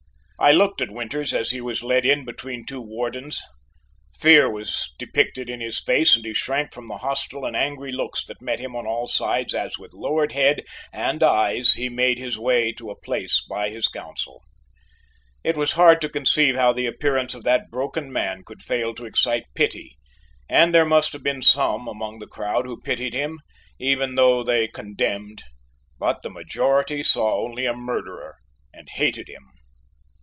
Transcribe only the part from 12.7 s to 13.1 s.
to a